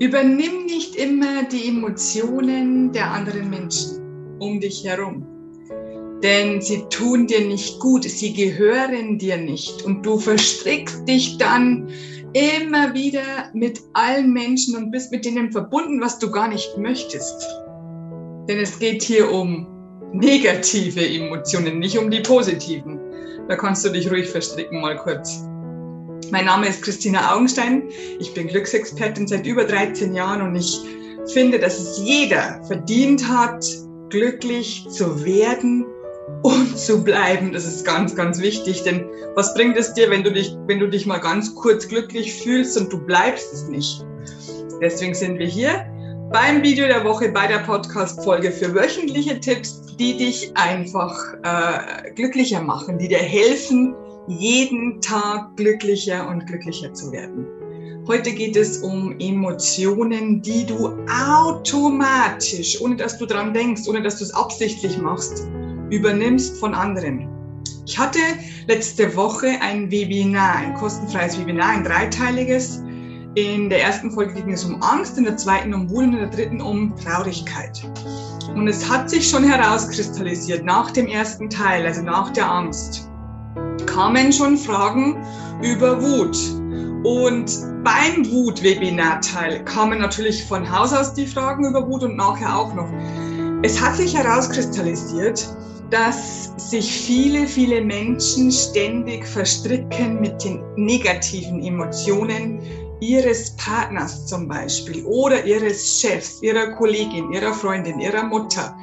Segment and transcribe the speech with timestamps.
[0.00, 5.26] Übernimm nicht immer die Emotionen der anderen Menschen um dich herum.
[6.22, 9.82] Denn sie tun dir nicht gut, sie gehören dir nicht.
[9.84, 11.88] Und du verstrickst dich dann
[12.32, 17.46] immer wieder mit allen Menschen und bist mit denen verbunden, was du gar nicht möchtest.
[18.48, 19.66] Denn es geht hier um
[20.14, 22.98] negative Emotionen, nicht um die positiven.
[23.48, 25.44] Da kannst du dich ruhig verstricken, mal kurz.
[26.30, 27.82] Mein Name ist Christina Augenstein.
[28.20, 30.80] Ich bin Glücksexpertin seit über 13 Jahren und ich
[31.32, 33.64] finde, dass es jeder verdient hat,
[34.10, 35.84] glücklich zu werden
[36.42, 37.52] und zu bleiben.
[37.52, 38.84] Das ist ganz, ganz wichtig.
[38.84, 42.32] Denn was bringt es dir, wenn du dich, wenn du dich mal ganz kurz glücklich
[42.32, 44.04] fühlst und du bleibst es nicht?
[44.80, 45.84] Deswegen sind wir hier
[46.32, 52.62] beim Video der Woche bei der Podcast-Folge für wöchentliche Tipps, die dich einfach äh, glücklicher
[52.62, 57.46] machen, die dir helfen, jeden Tag glücklicher und glücklicher zu werden.
[58.06, 64.18] Heute geht es um Emotionen, die du automatisch, ohne dass du dran denkst, ohne dass
[64.18, 65.46] du es absichtlich machst,
[65.90, 67.28] übernimmst von anderen.
[67.86, 68.18] Ich hatte
[68.68, 72.82] letzte Woche ein Webinar, ein kostenfreies Webinar, ein dreiteiliges.
[73.34, 76.18] In der ersten Folge ging es um Angst, in der zweiten um Wut und in
[76.20, 77.82] der dritten um Traurigkeit.
[78.54, 83.09] Und es hat sich schon herauskristallisiert nach dem ersten Teil, also nach der Angst,
[83.86, 85.16] kamen schon Fragen
[85.62, 86.36] über Wut.
[87.04, 87.50] Und
[87.82, 92.88] beim Wut-Webinar-Teil kamen natürlich von Haus aus die Fragen über Wut und nachher auch noch.
[93.62, 95.48] Es hat sich herauskristallisiert,
[95.90, 102.60] dass sich viele, viele Menschen ständig verstricken mit den negativen Emotionen
[103.00, 108.76] ihres Partners zum Beispiel oder ihres Chefs, ihrer Kollegin, ihrer Freundin, ihrer Mutter.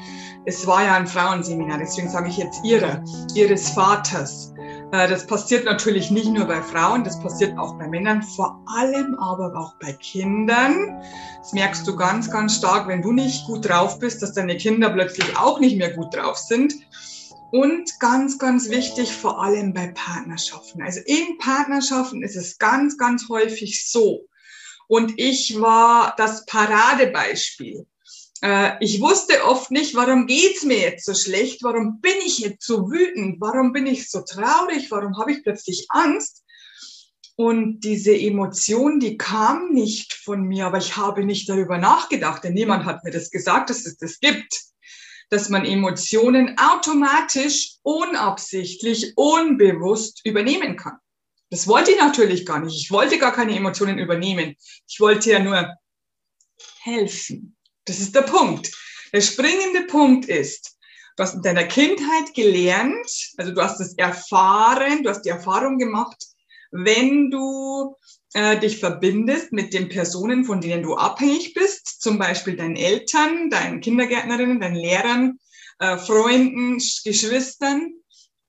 [0.48, 3.03] Es war ja ein Frauenseminar, deswegen sage ich jetzt ihrer,
[3.36, 4.54] ihres Vaters,
[4.94, 9.14] äh, das passiert natürlich nicht nur bei Frauen, das passiert auch bei Männern, vor allem
[9.20, 11.04] aber auch bei Kindern.
[11.39, 14.89] Das merkst du ganz, ganz stark, wenn du nicht gut drauf bist, dass deine Kinder
[14.89, 16.73] plötzlich auch nicht mehr gut drauf sind.
[17.52, 20.82] Und ganz, ganz wichtig, vor allem bei Partnerschaften.
[20.82, 24.21] Also in Partnerschaften ist es ganz, ganz häufig so.
[24.88, 27.86] Und ich war das Paradebeispiel
[28.80, 32.92] ich wusste oft nicht, warum geht's mir jetzt so schlecht, warum bin ich jetzt so
[32.92, 36.43] wütend, warum bin ich so traurig, warum habe ich plötzlich Angst.
[37.36, 42.53] Und diese Emotion, die kam nicht von mir, aber ich habe nicht darüber nachgedacht, denn
[42.53, 44.59] niemand hat mir das gesagt, dass es das gibt,
[45.30, 50.97] dass man Emotionen automatisch, unabsichtlich, unbewusst übernehmen kann.
[51.49, 52.76] Das wollte ich natürlich gar nicht.
[52.76, 54.55] Ich wollte gar keine Emotionen übernehmen.
[54.87, 55.76] Ich wollte ja nur
[56.81, 57.57] helfen.
[57.87, 58.71] Das ist der Punkt.
[59.14, 60.77] Der springende Punkt ist,
[61.15, 65.77] du hast in deiner Kindheit gelernt, also du hast es erfahren, du hast die Erfahrung
[65.77, 66.17] gemacht,
[66.71, 67.95] wenn du
[68.33, 73.49] äh, dich verbindest mit den Personen, von denen du abhängig bist, zum Beispiel deinen Eltern,
[73.49, 75.39] deinen Kindergärtnerinnen, deinen Lehrern,
[75.80, 77.93] äh, Freunden, Geschwistern,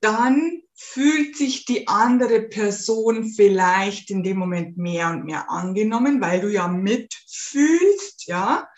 [0.01, 6.41] dann fühlt sich die andere Person vielleicht in dem Moment mehr und mehr angenommen, weil
[6.41, 8.69] du ja mitfühlst, ja.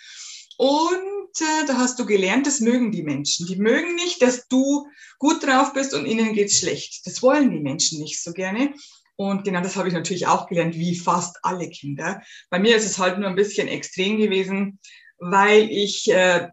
[0.61, 3.47] Und äh, da hast du gelernt, das mögen die Menschen.
[3.47, 4.87] Die mögen nicht, dass du
[5.19, 7.07] gut drauf bist und ihnen geht's schlecht.
[7.07, 8.75] Das wollen die Menschen nicht so gerne.
[9.17, 12.21] Und genau das habe ich natürlich auch gelernt, wie fast alle Kinder.
[12.51, 14.79] Bei mir ist es halt nur ein bisschen extrem gewesen,
[15.17, 16.49] weil ich äh,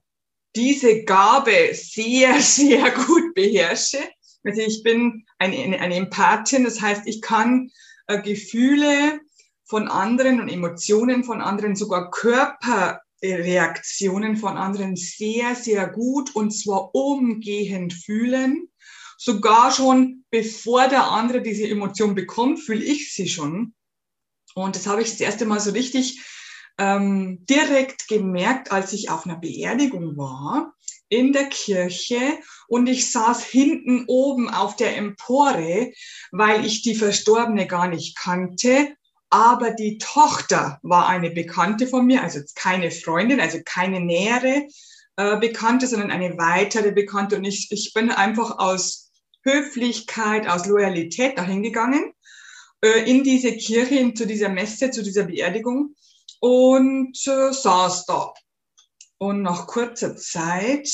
[0.55, 3.99] diese Gabe sehr, sehr gut beherrsche.
[4.45, 7.71] Also ich bin eine, eine Empathin, das heißt, ich kann
[8.07, 9.19] äh, Gefühle
[9.65, 16.51] von anderen und Emotionen von anderen, sogar Körper Reaktionen von anderen sehr, sehr gut und
[16.51, 18.69] zwar umgehend fühlen.
[19.17, 23.73] Sogar schon bevor der andere diese Emotion bekommt, fühle ich sie schon.
[24.53, 26.21] Und das habe ich das erste Mal so richtig
[26.77, 30.73] ähm, direkt gemerkt, als ich auf einer Beerdigung war
[31.09, 35.93] in der Kirche und ich saß hinten oben auf der Empore,
[36.31, 38.96] weil ich die Verstorbene gar nicht kannte
[39.29, 44.67] aber die Tochter war eine Bekannte von mir, also keine Freundin, also keine nähere
[45.17, 47.37] äh, Bekannte, sondern eine weitere Bekannte.
[47.37, 49.11] Und ich, ich bin einfach aus
[49.43, 52.13] Höflichkeit, aus Loyalität dahin gegangen,
[52.81, 55.95] äh, in diese Kirche, zu dieser Messe, zu dieser Beerdigung
[56.39, 58.33] und äh, saß da.
[59.17, 60.87] Und nach kurzer Zeit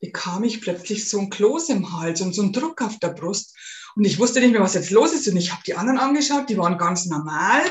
[0.00, 3.56] bekam ich plötzlich so ein Kloß im Hals und so einen Druck auf der Brust.
[3.96, 5.28] Und ich wusste nicht mehr, was jetzt los ist.
[5.28, 7.62] Und ich habe die anderen angeschaut, die waren ganz normal.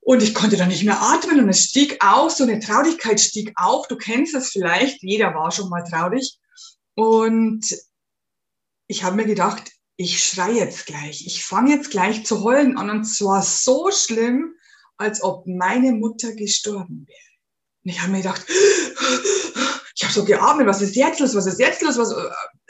[0.00, 3.52] Und ich konnte dann nicht mehr atmen und es stieg auf, so eine Traurigkeit stieg
[3.56, 3.88] auf.
[3.88, 6.38] Du kennst das vielleicht, jeder war schon mal traurig.
[6.94, 7.62] Und
[8.86, 12.88] ich habe mir gedacht, ich schreie jetzt gleich, ich fange jetzt gleich zu heulen an
[12.88, 14.54] und zwar so schlimm,
[14.96, 17.18] als ob meine Mutter gestorben wäre.
[17.84, 18.46] Und ich habe mir gedacht,
[19.98, 22.14] ich habe so geatmet, was ist jetzt los, was ist jetzt los, was,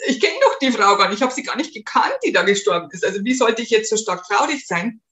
[0.06, 2.42] ich kenne doch die Frau gar nicht, ich habe sie gar nicht gekannt, die da
[2.42, 3.04] gestorben ist.
[3.04, 5.02] Also wie sollte ich jetzt so stark traurig sein?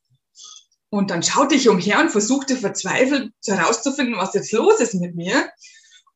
[0.88, 5.50] Und dann schaute ich umher und versuchte verzweifelt herauszufinden, was jetzt los ist mit mir.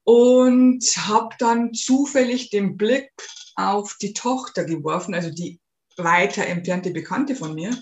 [0.04, 3.12] Und habe dann zufällig den Blick
[3.56, 5.60] auf die Tochter geworfen, also die
[5.98, 7.76] weiter entfernte Bekannte von mir.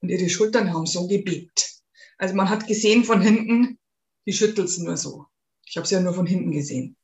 [0.00, 1.74] Und ihre Schultern haben so gebebt.
[2.16, 3.78] Also man hat gesehen von hinten,
[4.24, 5.26] die schüttelt es nur so.
[5.66, 6.96] Ich habe sie ja nur von hinten gesehen.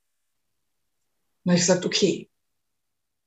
[1.49, 2.29] Und habe ich gesagt, okay,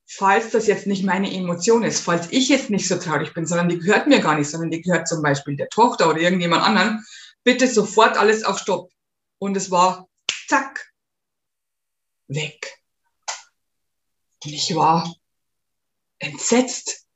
[0.05, 3.67] falls das jetzt nicht meine Emotion ist, falls ich jetzt nicht so traurig bin, sondern
[3.67, 7.03] die gehört mir gar nicht, sondern die gehört zum Beispiel der Tochter oder irgendjemand anderen,
[7.43, 8.91] bitte sofort alles auf Stopp.
[9.39, 10.07] Und es war
[10.47, 10.93] zack,
[12.27, 12.77] weg.
[14.45, 15.11] Und ich war
[16.19, 17.07] entsetzt.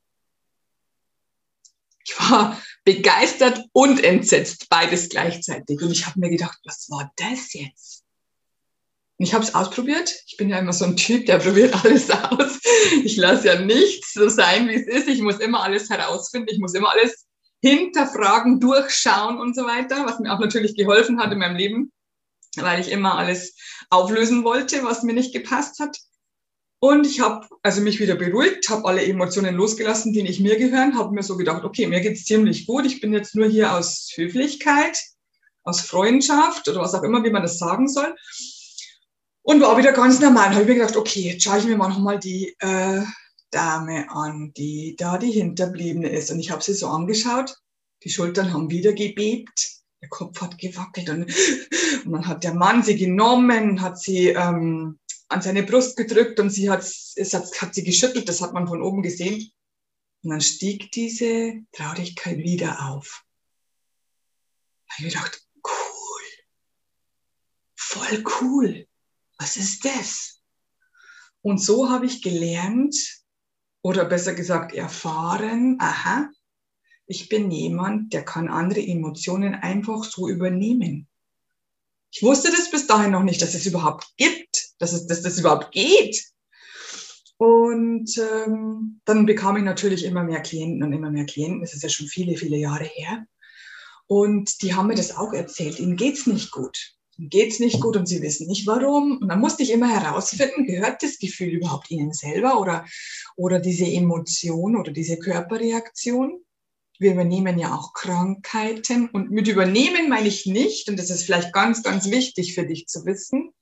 [2.04, 5.80] Ich war begeistert und entsetzt, beides gleichzeitig.
[5.80, 8.05] Und ich habe mir gedacht, was war das jetzt?
[9.18, 10.14] Ich habe es ausprobiert.
[10.26, 12.58] Ich bin ja immer so ein Typ, der probiert alles aus.
[13.02, 15.08] Ich lasse ja nichts so sein, wie es ist.
[15.08, 16.48] Ich muss immer alles herausfinden.
[16.50, 17.26] Ich muss immer alles
[17.62, 21.92] hinterfragen, durchschauen und so weiter, was mir auch natürlich geholfen hat in meinem Leben,
[22.56, 23.56] weil ich immer alles
[23.88, 25.96] auflösen wollte, was mir nicht gepasst hat.
[26.78, 30.98] Und ich habe also mich wieder beruhigt, habe alle Emotionen losgelassen, die nicht mir gehören,
[30.98, 32.84] habe mir so gedacht, okay, mir geht's ziemlich gut.
[32.84, 34.98] Ich bin jetzt nur hier aus Höflichkeit,
[35.64, 38.14] aus Freundschaft oder was auch immer, wie man das sagen soll
[39.46, 40.50] und war wieder ganz normal.
[40.50, 43.02] Habe ich mir gedacht, okay, jetzt schaue ich mir mal nochmal die äh,
[43.52, 46.32] Dame an, die da die Hinterbliebene ist.
[46.32, 47.56] Und ich habe sie so angeschaut.
[48.02, 49.82] Die Schultern haben wieder gebebt.
[50.02, 51.08] Der Kopf hat gewackelt.
[51.10, 51.32] Und,
[52.04, 54.98] und dann hat der Mann sie genommen, hat sie ähm,
[55.28, 58.28] an seine Brust gedrückt und sie hat, es hat, hat sie geschüttelt.
[58.28, 59.52] Das hat man von oben gesehen.
[60.24, 63.22] Und dann stieg diese Traurigkeit wieder auf.
[64.88, 66.22] Da habe ich gedacht, cool.
[67.76, 68.88] Voll cool
[69.38, 70.40] was ist das?
[71.42, 72.96] Und so habe ich gelernt,
[73.86, 76.28] oder besser gesagt erfahren, aha,
[77.06, 81.06] ich bin jemand, der kann andere Emotionen einfach so übernehmen.
[82.10, 85.38] Ich wusste das bis dahin noch nicht, dass es überhaupt gibt, dass es dass das
[85.38, 86.20] überhaupt geht.
[87.36, 91.60] Und ähm, dann bekam ich natürlich immer mehr Klienten und immer mehr Klienten.
[91.60, 93.24] Das ist ja schon viele, viele Jahre her.
[94.08, 95.78] Und die haben mir das auch erzählt.
[95.78, 99.18] Ihnen geht's nicht gut geht's nicht gut und sie wissen nicht warum.
[99.18, 102.84] Und dann musste ich immer herausfinden, gehört das Gefühl überhaupt ihnen selber oder,
[103.36, 106.40] oder diese Emotion oder diese Körperreaktion?
[106.98, 111.52] Wir übernehmen ja auch Krankheiten und mit übernehmen meine ich nicht, und das ist vielleicht
[111.52, 113.52] ganz, ganz wichtig für dich zu wissen,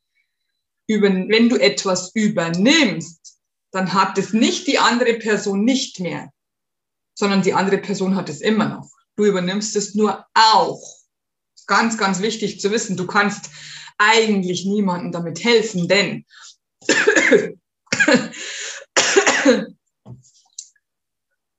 [0.86, 3.38] über, wenn du etwas übernimmst,
[3.72, 6.32] dann hat es nicht die andere Person nicht mehr,
[7.14, 8.88] sondern die andere Person hat es immer noch.
[9.16, 11.03] Du übernimmst es nur auch
[11.66, 12.96] ganz, ganz wichtig zu wissen.
[12.96, 13.50] Du kannst
[13.98, 16.24] eigentlich niemandem damit helfen, denn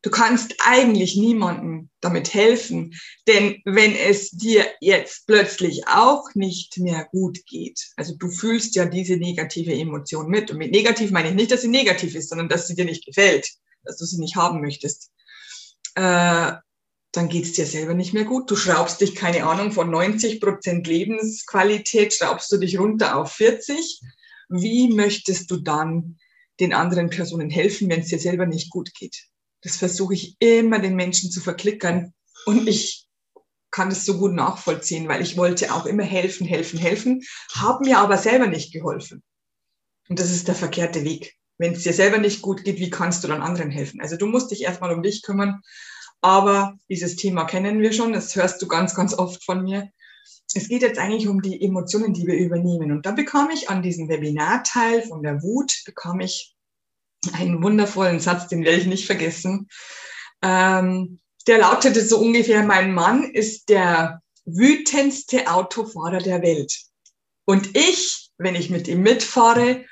[0.01, 2.93] du kannst eigentlich niemandem damit helfen,
[3.27, 8.85] denn wenn es dir jetzt plötzlich auch nicht mehr gut geht, also du fühlst ja
[8.85, 12.49] diese negative Emotion mit und mit negativ meine ich nicht, dass sie negativ ist, sondern
[12.49, 13.49] dass sie dir nicht gefällt,
[13.83, 15.09] dass du sie nicht haben möchtest.
[15.95, 16.53] Äh,
[17.15, 18.49] dann geht es dir selber nicht mehr gut.
[18.49, 24.01] Du schraubst dich, keine Ahnung, von 90 Prozent Lebensqualität, schraubst du dich runter auf 40.
[24.49, 26.17] Wie möchtest du dann
[26.59, 29.27] den anderen Personen helfen, wenn es dir selber nicht gut geht?
[29.61, 32.13] Das versuche ich immer den Menschen zu verklickern.
[32.45, 33.07] Und ich
[33.71, 37.23] kann das so gut nachvollziehen, weil ich wollte auch immer helfen, helfen, helfen,
[37.53, 39.23] habe mir aber selber nicht geholfen.
[40.07, 41.35] Und das ist der verkehrte Weg.
[41.57, 44.01] Wenn es dir selber nicht gut geht, wie kannst du dann anderen helfen?
[44.01, 45.61] Also du musst dich erstmal um dich kümmern
[46.21, 49.89] aber dieses Thema kennen wir schon, das hörst du ganz, ganz oft von mir.
[50.53, 52.91] Es geht jetzt eigentlich um die Emotionen, die wir übernehmen.
[52.91, 56.55] Und da bekam ich an diesem Webinarteil von der Wut, bekam ich
[57.33, 59.67] einen wundervollen Satz, den werde ich nicht vergessen.
[60.41, 66.73] Ähm, der lautete so ungefähr, mein Mann ist der wütendste Autofahrer der Welt.
[67.45, 69.85] Und ich, wenn ich mit ihm mitfahre,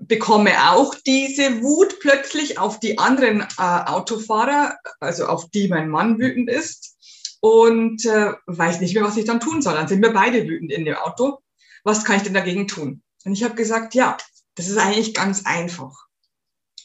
[0.00, 6.18] bekomme auch diese Wut plötzlich auf die anderen äh, Autofahrer, also auf die mein Mann
[6.18, 6.96] wütend ist
[7.40, 9.74] und äh, weiß nicht mehr, was ich dann tun soll.
[9.74, 11.38] Dann sind wir beide wütend in dem Auto.
[11.84, 13.02] Was kann ich denn dagegen tun?
[13.24, 14.16] Und ich habe gesagt, ja,
[14.54, 16.06] das ist eigentlich ganz einfach.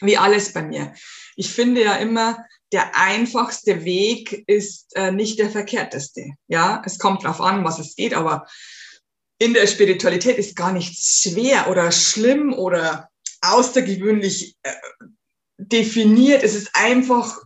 [0.01, 0.93] Wie alles bei mir.
[1.35, 6.31] Ich finde ja immer, der einfachste Weg ist äh, nicht der verkehrteste.
[6.47, 8.47] Ja, es kommt drauf an, was es geht, aber
[9.41, 13.09] in der Spiritualität ist gar nichts schwer oder schlimm oder
[13.41, 14.71] außergewöhnlich äh,
[15.57, 16.43] definiert.
[16.43, 17.41] Es ist einfach,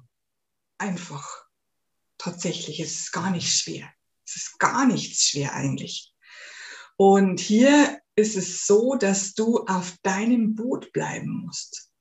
[0.77, 1.45] einfach.
[2.17, 3.89] Tatsächlich, es ist gar nicht schwer.
[4.25, 6.13] Es Es ist gar nichts schwer eigentlich.
[6.97, 11.91] Und hier ist es so, dass du auf deinem Boot bleiben musst.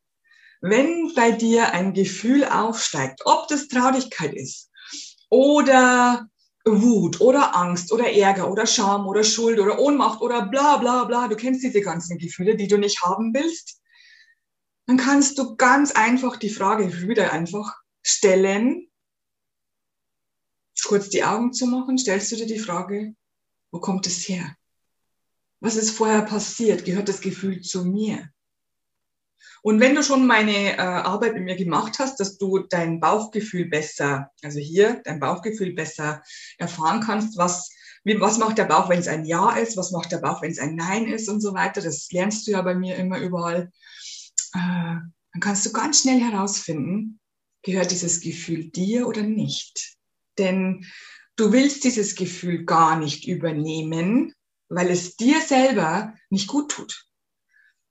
[0.60, 4.72] Wenn bei dir ein Gefühl aufsteigt, ob das Traurigkeit ist
[5.28, 6.28] oder
[6.66, 11.28] Wut oder Angst oder Ärger oder Scham oder Schuld oder Ohnmacht oder bla bla bla,
[11.28, 13.82] du kennst diese ganzen Gefühle, die du nicht haben willst,
[14.86, 18.88] dann kannst du ganz einfach die Frage wieder einfach stellen,
[20.84, 23.14] kurz die Augen zu machen, stellst du dir die Frage,
[23.70, 24.56] wo kommt es her?
[25.60, 26.84] Was ist vorher passiert?
[26.84, 28.30] Gehört das Gefühl zu mir?
[29.62, 33.66] Und wenn du schon meine äh, Arbeit mit mir gemacht hast, dass du dein Bauchgefühl
[33.66, 36.22] besser, also hier dein Bauchgefühl besser
[36.58, 37.70] erfahren kannst, was,
[38.04, 40.50] wie, was macht der Bauch, wenn es ein Ja ist, was macht der Bauch, wenn
[40.50, 43.70] es ein Nein ist und so weiter, das lernst du ja bei mir immer überall,
[44.54, 44.58] äh,
[45.34, 47.18] dann kannst du ganz schnell herausfinden,
[47.62, 49.96] gehört dieses Gefühl dir oder nicht.
[50.36, 50.86] Denn
[51.36, 54.34] du willst dieses Gefühl gar nicht übernehmen,
[54.68, 57.06] weil es dir selber nicht gut tut.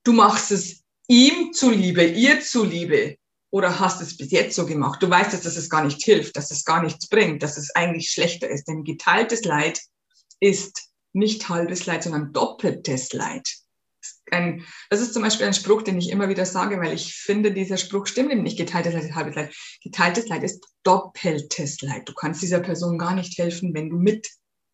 [0.04, 3.16] Du machst es ihm zuliebe, ihr zuliebe,
[3.54, 5.00] oder hast es bis jetzt so gemacht?
[5.00, 8.10] Du weißt, dass es gar nicht hilft, dass es gar nichts bringt, dass es eigentlich
[8.10, 8.66] schlechter ist.
[8.66, 9.80] Denn geteiltes Leid
[10.40, 13.48] ist nicht halbes Leid, sondern doppeltes Leid.
[14.32, 17.52] Ein, das ist zum Beispiel ein Spruch, den ich immer wieder sage, weil ich finde,
[17.52, 18.58] dieser Spruch stimmt eben nicht.
[18.58, 19.54] Geteiltes Leid ist halbes Leid.
[19.84, 22.08] Geteiltes Leid ist doppeltes Leid.
[22.08, 23.96] Du kannst dieser Person gar nicht helfen, wenn du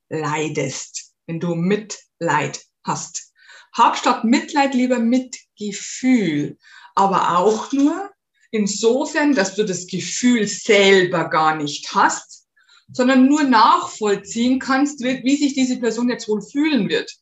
[0.08, 3.29] mitleidest, wenn du Mitleid hast.
[3.72, 6.58] Hab statt Mitleid lieber Mitgefühl,
[6.94, 8.10] aber auch nur
[8.50, 12.46] insofern, dass du das Gefühl selber gar nicht hast,
[12.92, 17.12] sondern nur nachvollziehen kannst, wie sich diese Person jetzt wohl fühlen wird.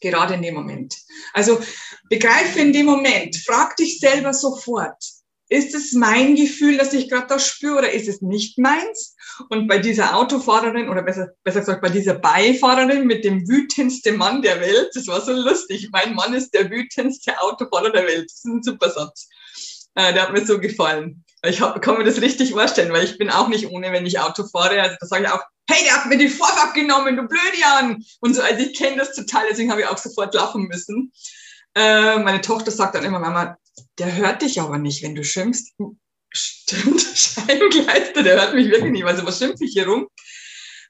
[0.00, 0.94] Gerade in dem Moment.
[1.32, 1.58] Also
[2.10, 5.02] begreife in dem Moment, frag dich selber sofort,
[5.48, 9.14] ist es mein Gefühl, dass ich gerade das spüre oder ist es nicht meins?
[9.50, 14.42] Und bei dieser Autofahrerin oder besser, besser gesagt bei dieser Beifahrerin mit dem wütendsten Mann
[14.42, 15.88] der Welt, das war so lustig.
[15.92, 18.24] Mein Mann ist der wütendste Autofahrer der Welt.
[18.24, 19.28] Das ist ein super Satz.
[19.94, 21.24] Äh, der hat mir so gefallen.
[21.44, 24.18] Ich hab, kann mir das richtig vorstellen, weil ich bin auch nicht ohne, wenn ich
[24.18, 24.80] Auto fahre.
[24.80, 28.02] Also da sage ich auch, hey, der hat mir die Vorfahrt genommen, du Blödian.
[28.20, 31.12] Und so, also ich kenne das total, deswegen habe ich auch sofort lachen müssen.
[31.74, 33.56] Äh, meine Tochter sagt dann immer, Mama,
[33.98, 35.74] der hört dich aber nicht, wenn du schimpfst.
[36.30, 39.04] Stimmt, Scheingleister, der hört mich wirklich nicht.
[39.04, 40.08] Also was schimpfe ich hier rum?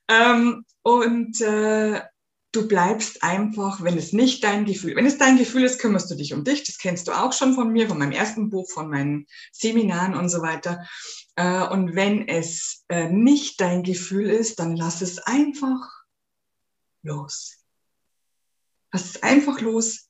[0.09, 2.01] Ähm, und äh,
[2.53, 6.15] du bleibst einfach, wenn es nicht dein Gefühl, wenn es dein Gefühl ist, kümmerst du
[6.15, 6.65] dich um dich.
[6.65, 10.29] Das kennst du auch schon von mir, von meinem ersten Buch, von meinen Seminaren und
[10.29, 10.87] so weiter.
[11.37, 15.91] Äh, und wenn es äh, nicht dein Gefühl ist, dann lass es einfach
[17.03, 17.65] los.
[18.93, 20.09] Lass es einfach los.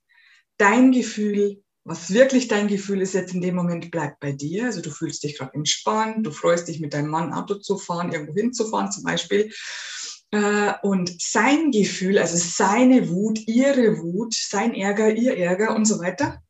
[0.59, 4.65] Dein Gefühl was wirklich dein Gefühl ist jetzt in dem Moment, bleibt bei dir.
[4.65, 8.11] Also du fühlst dich gerade entspannt, du freust dich mit deinem Mann Auto zu fahren,
[8.11, 9.53] irgendwo hinzufahren zum Beispiel.
[10.31, 15.99] Äh, und sein Gefühl, also seine Wut, ihre Wut, sein Ärger, ihr Ärger und so
[15.99, 16.43] weiter,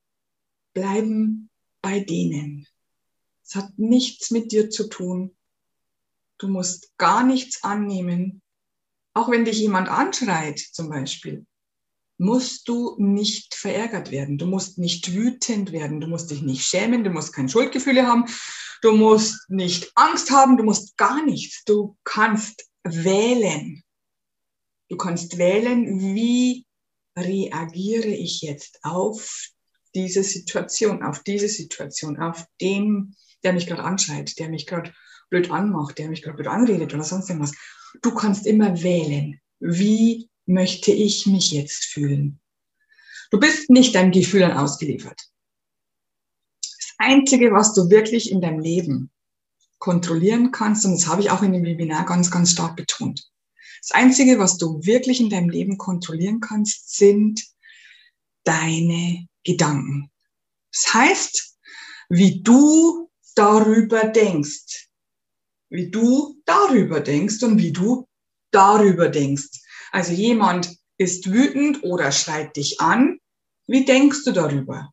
[0.72, 1.50] bleiben
[1.82, 2.68] bei denen.
[3.44, 5.36] Es hat nichts mit dir zu tun.
[6.38, 8.40] Du musst gar nichts annehmen.
[9.14, 11.44] Auch wenn dich jemand anschreit zum Beispiel
[12.18, 14.38] musst du nicht verärgert werden.
[14.38, 16.00] Du musst nicht wütend werden.
[16.00, 17.04] Du musst dich nicht schämen.
[17.04, 18.26] Du musst keine Schuldgefühle haben.
[18.82, 20.56] Du musst nicht Angst haben.
[20.56, 21.64] Du musst gar nichts.
[21.64, 23.82] Du kannst wählen.
[24.88, 26.66] Du kannst wählen, wie
[27.16, 29.48] reagiere ich jetzt auf
[29.94, 34.92] diese Situation, auf diese Situation, auf den, der mich gerade anschreit, der mich gerade
[35.30, 37.54] blöd anmacht, der mich gerade blöd anredet oder sonst irgendwas.
[38.02, 42.40] Du kannst immer wählen, wie möchte ich mich jetzt fühlen?
[43.30, 45.20] Du bist nicht deinem Gefühlen ausgeliefert.
[46.62, 49.10] Das Einzige, was du wirklich in deinem Leben
[49.78, 53.28] kontrollieren kannst, und das habe ich auch in dem Webinar ganz, ganz stark betont,
[53.80, 57.44] das Einzige, was du wirklich in deinem Leben kontrollieren kannst, sind
[58.44, 60.10] deine Gedanken.
[60.72, 61.58] Das heißt,
[62.08, 64.88] wie du darüber denkst,
[65.68, 68.08] wie du darüber denkst und wie du
[68.52, 69.50] darüber denkst.
[69.94, 73.20] Also jemand ist wütend oder schreit dich an.
[73.68, 74.92] Wie denkst du darüber?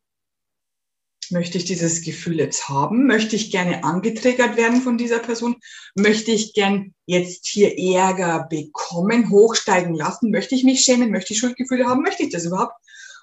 [1.30, 3.08] Möchte ich dieses Gefühl jetzt haben?
[3.08, 5.56] Möchte ich gerne angetriggert werden von dieser Person?
[5.96, 10.30] Möchte ich gern jetzt hier Ärger bekommen, hochsteigen lassen?
[10.30, 11.10] Möchte ich mich schämen?
[11.10, 12.02] Möchte ich Schuldgefühle haben?
[12.02, 12.76] Möchte ich das überhaupt?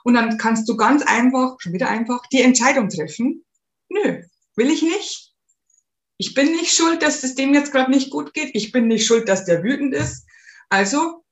[0.04, 3.46] Und dann kannst du ganz einfach, schon wieder einfach, die Entscheidung treffen.
[3.88, 4.22] Nö,
[4.58, 5.32] will ich nicht.
[6.18, 8.54] Ich bin nicht schuld, dass es dem jetzt gerade nicht gut geht.
[8.54, 10.26] Ich bin nicht schuld, dass der wütend ist.
[10.68, 11.24] Also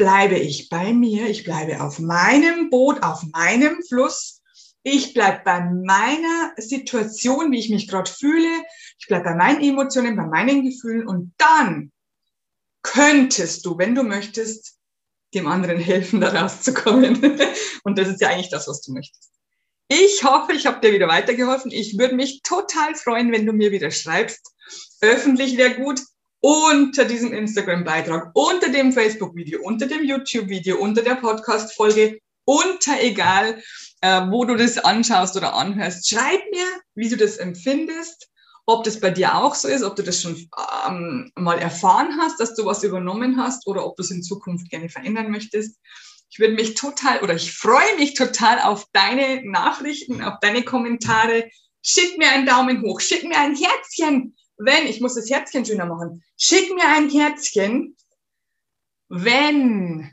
[0.00, 4.40] bleibe ich bei mir, ich bleibe auf meinem Boot, auf meinem Fluss,
[4.82, 8.48] ich bleibe bei meiner Situation, wie ich mich gerade fühle,
[8.98, 11.92] ich bleibe bei meinen Emotionen, bei meinen Gefühlen und dann
[12.80, 14.78] könntest du, wenn du möchtest,
[15.34, 17.38] dem anderen helfen, da rauszukommen.
[17.84, 19.30] Und das ist ja eigentlich das, was du möchtest.
[19.86, 21.70] Ich hoffe, ich habe dir wieder weitergeholfen.
[21.70, 24.52] Ich würde mich total freuen, wenn du mir wieder schreibst.
[25.00, 26.00] Öffentlich wäre gut
[26.40, 33.62] unter diesem Instagram-Beitrag, unter dem Facebook-Video, unter dem YouTube-Video, unter der Podcast-Folge, unter egal,
[34.00, 36.08] äh, wo du das anschaust oder anhörst.
[36.08, 38.28] Schreib mir, wie du das empfindest,
[38.66, 40.48] ob das bei dir auch so ist, ob du das schon
[40.86, 44.70] ähm, mal erfahren hast, dass du was übernommen hast oder ob du es in Zukunft
[44.70, 45.78] gerne verändern möchtest.
[46.30, 51.50] Ich würde mich total oder ich freue mich total auf deine Nachrichten, auf deine Kommentare.
[51.82, 55.86] Schick mir einen Daumen hoch, schick mir ein Herzchen, wenn, ich muss das Herzchen schöner
[55.86, 57.96] machen, schick mir ein Herzchen,
[59.08, 60.10] wenn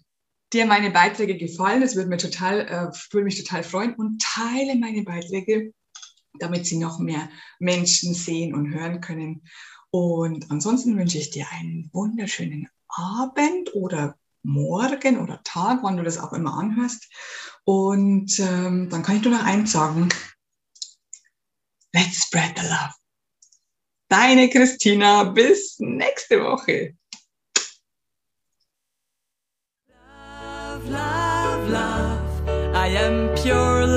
[0.53, 1.81] dir meine Beiträge gefallen.
[1.81, 5.73] Das würde mir total, äh, würde mich total freuen und teile meine Beiträge,
[6.39, 9.43] damit sie noch mehr Menschen sehen und hören können.
[9.91, 16.17] Und ansonsten wünsche ich dir einen wunderschönen Abend oder Morgen oder Tag, wann du das
[16.17, 17.11] auch immer anhörst.
[17.65, 20.07] Und ähm, dann kann ich nur noch eins sagen.
[21.93, 22.93] Let's spread the love.
[24.09, 26.93] Deine Christina, bis nächste Woche.
[29.87, 32.73] Love, love, love.
[32.73, 33.96] I am pure.